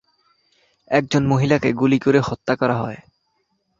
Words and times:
একজন 0.91 1.23
মহিলাকে 1.27 1.69
গুলি 1.73 1.97
করে 1.99 2.19
হত্যা 2.19 2.53
করা 2.55 2.75
হয়। 2.75 2.99